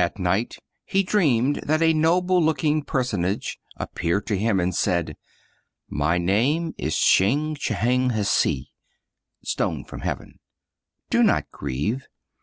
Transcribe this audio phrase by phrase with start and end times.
[0.00, 5.16] ^ At night he dreamed that a noble looking personage appeared to him, and said,
[5.88, 8.66] "My name is Shih Ch*ing hsii
[9.42, 10.40] (Stone from Heaven).
[11.08, 12.06] Do not grieve.